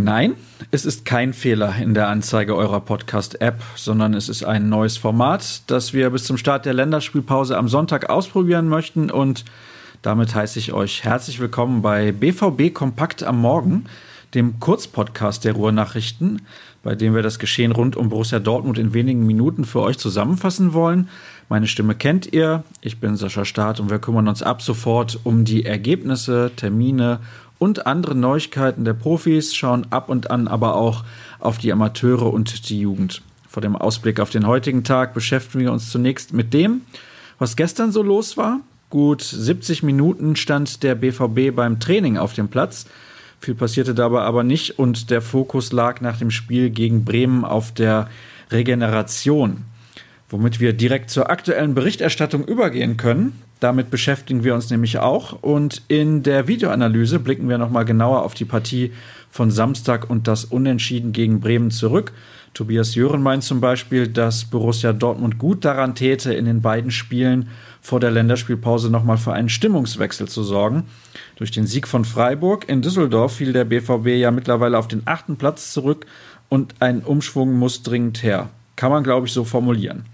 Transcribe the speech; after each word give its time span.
Nein, 0.00 0.34
es 0.70 0.84
ist 0.84 1.04
kein 1.04 1.32
Fehler 1.32 1.74
in 1.74 1.92
der 1.92 2.06
Anzeige 2.06 2.54
eurer 2.54 2.78
Podcast-App, 2.78 3.60
sondern 3.74 4.14
es 4.14 4.28
ist 4.28 4.44
ein 4.44 4.68
neues 4.68 4.96
Format, 4.96 5.62
das 5.66 5.92
wir 5.92 6.10
bis 6.10 6.22
zum 6.22 6.38
Start 6.38 6.66
der 6.66 6.72
Länderspielpause 6.72 7.58
am 7.58 7.66
Sonntag 7.66 8.08
ausprobieren 8.08 8.68
möchten. 8.68 9.10
Und 9.10 9.44
damit 10.02 10.36
heiße 10.36 10.60
ich 10.60 10.72
euch 10.72 11.02
herzlich 11.02 11.40
willkommen 11.40 11.82
bei 11.82 12.12
BVB 12.12 12.72
Kompakt 12.72 13.24
am 13.24 13.40
Morgen, 13.40 13.86
dem 14.34 14.60
Kurzpodcast 14.60 15.44
der 15.44 15.54
Ruhrnachrichten, 15.54 16.42
bei 16.84 16.94
dem 16.94 17.16
wir 17.16 17.22
das 17.22 17.40
Geschehen 17.40 17.72
rund 17.72 17.96
um 17.96 18.08
Borussia 18.08 18.38
Dortmund 18.38 18.78
in 18.78 18.94
wenigen 18.94 19.26
Minuten 19.26 19.64
für 19.64 19.80
euch 19.80 19.98
zusammenfassen 19.98 20.74
wollen. 20.74 21.08
Meine 21.48 21.66
Stimme 21.66 21.96
kennt 21.96 22.32
ihr. 22.32 22.62
Ich 22.82 23.00
bin 23.00 23.16
Sascha 23.16 23.44
Staat 23.44 23.80
und 23.80 23.90
wir 23.90 23.98
kümmern 23.98 24.28
uns 24.28 24.44
ab 24.44 24.62
sofort 24.62 25.18
um 25.24 25.44
die 25.44 25.64
Ergebnisse, 25.64 26.52
Termine 26.54 27.18
und 27.58 27.86
andere 27.86 28.14
Neuigkeiten 28.14 28.84
der 28.84 28.94
Profis, 28.94 29.54
schauen 29.54 29.86
ab 29.90 30.08
und 30.08 30.30
an 30.30 30.48
aber 30.48 30.74
auch 30.76 31.04
auf 31.40 31.58
die 31.58 31.72
Amateure 31.72 32.32
und 32.32 32.68
die 32.68 32.80
Jugend. 32.80 33.22
Vor 33.48 33.62
dem 33.62 33.76
Ausblick 33.76 34.20
auf 34.20 34.30
den 34.30 34.46
heutigen 34.46 34.84
Tag 34.84 35.14
beschäftigen 35.14 35.64
wir 35.64 35.72
uns 35.72 35.90
zunächst 35.90 36.32
mit 36.32 36.52
dem, 36.52 36.82
was 37.38 37.56
gestern 37.56 37.92
so 37.92 38.02
los 38.02 38.36
war. 38.36 38.60
Gut 38.90 39.22
70 39.22 39.82
Minuten 39.82 40.36
stand 40.36 40.82
der 40.82 40.94
BVB 40.94 41.54
beim 41.54 41.80
Training 41.80 42.16
auf 42.16 42.32
dem 42.34 42.48
Platz. 42.48 42.86
Viel 43.40 43.54
passierte 43.54 43.94
dabei 43.94 44.22
aber 44.22 44.42
nicht 44.42 44.78
und 44.78 45.10
der 45.10 45.22
Fokus 45.22 45.72
lag 45.72 46.00
nach 46.00 46.18
dem 46.18 46.30
Spiel 46.30 46.70
gegen 46.70 47.04
Bremen 47.04 47.44
auf 47.44 47.72
der 47.72 48.08
Regeneration. 48.50 49.64
Womit 50.30 50.60
wir 50.60 50.72
direkt 50.72 51.10
zur 51.10 51.30
aktuellen 51.30 51.74
Berichterstattung 51.74 52.44
übergehen 52.44 52.96
können. 52.96 53.40
Damit 53.60 53.90
beschäftigen 53.90 54.44
wir 54.44 54.54
uns 54.54 54.70
nämlich 54.70 54.98
auch 54.98 55.42
und 55.42 55.82
in 55.88 56.22
der 56.22 56.46
Videoanalyse 56.46 57.18
blicken 57.18 57.48
wir 57.48 57.58
nochmal 57.58 57.84
genauer 57.84 58.22
auf 58.22 58.34
die 58.34 58.44
Partie 58.44 58.92
von 59.30 59.50
Samstag 59.50 60.08
und 60.08 60.28
das 60.28 60.44
Unentschieden 60.44 61.12
gegen 61.12 61.40
Bremen 61.40 61.70
zurück. 61.70 62.12
Tobias 62.54 62.94
Jören 62.94 63.22
meint 63.22 63.44
zum 63.44 63.60
Beispiel, 63.60 64.08
dass 64.08 64.44
Borussia 64.44 64.92
Dortmund 64.92 65.38
gut 65.38 65.64
daran 65.64 65.94
täte, 65.94 66.32
in 66.32 66.44
den 66.44 66.62
beiden 66.62 66.90
Spielen 66.90 67.48
vor 67.80 68.00
der 68.00 68.10
Länderspielpause 68.10 68.90
nochmal 68.90 69.18
für 69.18 69.32
einen 69.32 69.48
Stimmungswechsel 69.48 70.28
zu 70.28 70.42
sorgen. 70.42 70.84
Durch 71.36 71.50
den 71.50 71.66
Sieg 71.66 71.86
von 71.86 72.04
Freiburg 72.04 72.68
in 72.68 72.82
Düsseldorf 72.82 73.36
fiel 73.36 73.52
der 73.52 73.64
BVB 73.64 74.18
ja 74.18 74.30
mittlerweile 74.30 74.78
auf 74.78 74.88
den 74.88 75.02
achten 75.04 75.36
Platz 75.36 75.72
zurück 75.72 76.06
und 76.48 76.74
ein 76.80 77.02
Umschwung 77.02 77.54
muss 77.54 77.82
dringend 77.82 78.22
her. 78.22 78.50
Kann 78.76 78.90
man, 78.90 79.04
glaube 79.04 79.26
ich, 79.26 79.32
so 79.32 79.44
formulieren. 79.44 80.04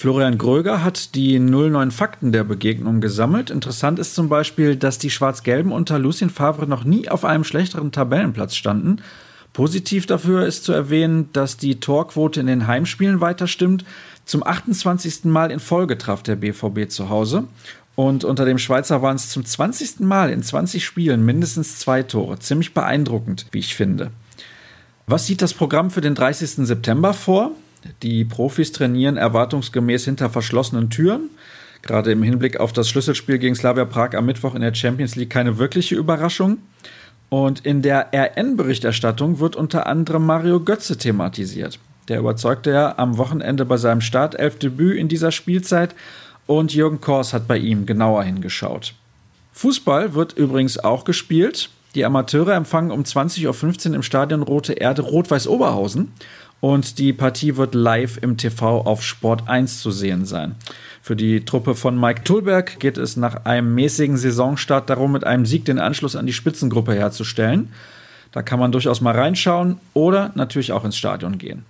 Florian 0.00 0.38
Gröger 0.38 0.82
hat 0.82 1.14
die 1.14 1.38
09 1.38 1.90
Fakten 1.90 2.32
der 2.32 2.42
Begegnung 2.42 3.02
gesammelt. 3.02 3.50
Interessant 3.50 3.98
ist 3.98 4.14
zum 4.14 4.30
Beispiel, 4.30 4.74
dass 4.74 4.96
die 4.96 5.10
Schwarz-Gelben 5.10 5.72
unter 5.72 5.98
Lucien 5.98 6.30
Favre 6.30 6.66
noch 6.66 6.84
nie 6.84 7.10
auf 7.10 7.22
einem 7.22 7.44
schlechteren 7.44 7.92
Tabellenplatz 7.92 8.54
standen. 8.54 9.02
Positiv 9.52 10.06
dafür 10.06 10.46
ist 10.46 10.64
zu 10.64 10.72
erwähnen, 10.72 11.28
dass 11.34 11.58
die 11.58 11.80
Torquote 11.80 12.40
in 12.40 12.46
den 12.46 12.66
Heimspielen 12.66 13.20
weiter 13.20 13.46
stimmt. 13.46 13.84
Zum 14.24 14.42
28. 14.42 15.26
Mal 15.26 15.50
in 15.50 15.60
Folge 15.60 15.98
traf 15.98 16.22
der 16.22 16.36
BVB 16.36 16.88
zu 16.88 17.10
Hause. 17.10 17.44
Und 17.94 18.24
unter 18.24 18.46
dem 18.46 18.56
Schweizer 18.56 19.02
waren 19.02 19.16
es 19.16 19.28
zum 19.28 19.44
20. 19.44 20.00
Mal 20.00 20.30
in 20.30 20.42
20 20.42 20.82
Spielen 20.82 21.26
mindestens 21.26 21.78
zwei 21.78 22.02
Tore. 22.04 22.38
Ziemlich 22.38 22.72
beeindruckend, 22.72 23.44
wie 23.52 23.58
ich 23.58 23.74
finde. 23.74 24.12
Was 25.06 25.26
sieht 25.26 25.42
das 25.42 25.52
Programm 25.52 25.90
für 25.90 26.00
den 26.00 26.14
30. 26.14 26.66
September 26.66 27.12
vor? 27.12 27.50
Die 28.02 28.24
Profis 28.24 28.72
trainieren 28.72 29.16
erwartungsgemäß 29.16 30.04
hinter 30.04 30.30
verschlossenen 30.30 30.90
Türen. 30.90 31.30
Gerade 31.82 32.12
im 32.12 32.22
Hinblick 32.22 32.60
auf 32.60 32.72
das 32.72 32.88
Schlüsselspiel 32.88 33.38
gegen 33.38 33.54
Slavia 33.54 33.86
Prag 33.86 34.14
am 34.14 34.26
Mittwoch 34.26 34.54
in 34.54 34.60
der 34.60 34.74
Champions 34.74 35.16
League 35.16 35.30
keine 35.30 35.58
wirkliche 35.58 35.94
Überraschung. 35.94 36.58
Und 37.30 37.64
in 37.64 37.80
der 37.80 38.08
RN-Berichterstattung 38.12 39.38
wird 39.38 39.56
unter 39.56 39.86
anderem 39.86 40.26
Mario 40.26 40.60
Götze 40.60 40.98
thematisiert. 40.98 41.78
Der 42.08 42.18
überzeugte 42.18 42.70
ja 42.70 42.98
am 42.98 43.18
Wochenende 43.18 43.64
bei 43.64 43.76
seinem 43.76 44.00
Startelfdebüt 44.00 44.98
in 44.98 45.08
dieser 45.08 45.30
Spielzeit 45.30 45.94
und 46.46 46.74
Jürgen 46.74 47.00
Kors 47.00 47.32
hat 47.32 47.46
bei 47.46 47.56
ihm 47.56 47.86
genauer 47.86 48.24
hingeschaut. 48.24 48.94
Fußball 49.52 50.14
wird 50.14 50.32
übrigens 50.32 50.78
auch 50.78 51.04
gespielt. 51.04 51.70
Die 51.94 52.04
Amateure 52.04 52.54
empfangen 52.54 52.90
um 52.90 53.02
20.15 53.02 53.90
Uhr 53.90 53.94
im 53.94 54.02
Stadion 54.02 54.42
Rote 54.42 54.72
Erde 54.72 55.02
Rot-Weiß 55.02 55.46
Oberhausen 55.46 56.12
und 56.60 56.98
die 56.98 57.12
Partie 57.12 57.56
wird 57.56 57.74
live 57.74 58.18
im 58.22 58.36
TV 58.36 58.82
auf 58.82 59.02
Sport 59.02 59.48
1 59.48 59.80
zu 59.80 59.90
sehen 59.90 60.24
sein. 60.24 60.54
Für 61.02 61.16
die 61.16 61.44
Truppe 61.44 61.74
von 61.74 61.98
Mike 61.98 62.24
Tulberg 62.24 62.78
geht 62.78 62.98
es 62.98 63.16
nach 63.16 63.44
einem 63.46 63.74
mäßigen 63.74 64.16
Saisonstart 64.16 64.90
darum, 64.90 65.12
mit 65.12 65.24
einem 65.24 65.46
Sieg 65.46 65.64
den 65.64 65.78
Anschluss 65.78 66.16
an 66.16 66.26
die 66.26 66.32
Spitzengruppe 66.32 66.94
herzustellen. 66.94 67.72
Da 68.32 68.42
kann 68.42 68.60
man 68.60 68.72
durchaus 68.72 69.00
mal 69.00 69.14
reinschauen 69.14 69.78
oder 69.94 70.32
natürlich 70.34 70.72
auch 70.72 70.84
ins 70.84 70.96
Stadion 70.96 71.38
gehen. 71.38 71.64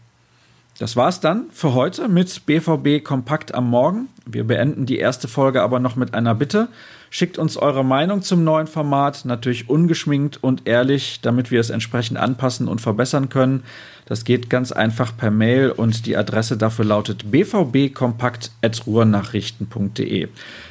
Das 0.79 0.97
war's 0.97 1.21
dann 1.21 1.45
für 1.53 1.75
heute 1.75 2.09
mit 2.09 2.47
BVB 2.47 3.05
Kompakt 3.05 3.55
am 3.55 3.69
Morgen. 3.69 4.09
Wir 4.25 4.45
beenden 4.45 4.87
die 4.87 4.99
erste 4.99 5.29
Folge 5.29 5.63
aber 5.63 5.79
noch 5.79 5.95
mit 5.95 6.15
einer 6.15 6.35
Bitte. 6.35 6.69
Schickt 7.13 7.39
uns 7.39 7.57
eure 7.57 7.85
Meinung 7.85 8.23
zum 8.23 8.45
neuen 8.45 8.69
Format, 8.69 9.25
natürlich 9.25 9.69
ungeschminkt 9.69 10.45
und 10.45 10.69
ehrlich, 10.69 11.19
damit 11.21 11.51
wir 11.51 11.59
es 11.59 11.71
entsprechend 11.71 12.19
anpassen 12.19 12.69
und 12.69 12.81
verbessern 12.81 13.29
können. 13.29 13.65
Das 14.07 14.25
geht 14.25 14.49
ganz 14.49 14.71
einfach 14.71 15.17
per 15.17 15.33
Mail 15.33 15.71
und 15.71 16.07
die 16.07 16.17
Adresse 16.17 16.57
dafür 16.57 16.85
lautet 16.85 17.33
bvbkompakt.ruhrnachrichten.de. 17.33 20.29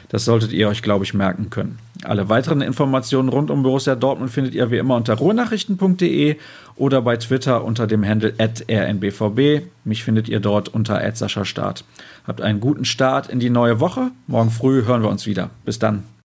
Das 0.07 0.25
solltet 0.25 0.53
ihr 0.53 0.69
euch, 0.69 0.81
glaube 0.81 1.03
ich, 1.03 1.13
merken 1.13 1.49
können. 1.49 1.77
Alle 2.03 2.29
weiteren 2.29 2.61
Informationen 2.61 3.27
rund 3.27 3.51
um 3.51 3.61
Borussia 3.61 3.95
Dortmund 3.95 4.31
findet 4.31 4.55
ihr 4.55 4.71
wie 4.71 4.77
immer 4.77 4.95
unter 4.95 5.15
ruhrnachrichten.de 5.15 6.37
oder 6.77 7.01
bei 7.01 7.17
Twitter 7.17 7.65
unter 7.65 7.85
dem 7.85 8.05
Handle 8.05 8.33
rnbvb. 8.39 9.63
Mich 9.83 10.05
findet 10.05 10.29
ihr 10.29 10.39
dort 10.39 10.69
unter 10.69 11.01
Start. 11.17 11.83
Habt 12.25 12.41
einen 12.41 12.61
guten 12.61 12.85
Start 12.85 13.27
in 13.27 13.41
die 13.41 13.49
neue 13.49 13.81
Woche. 13.81 14.11
Morgen 14.27 14.51
früh 14.51 14.85
hören 14.85 15.01
wir 15.01 15.09
uns 15.09 15.25
wieder. 15.25 15.49
Bis 15.65 15.79
dann. 15.79 16.03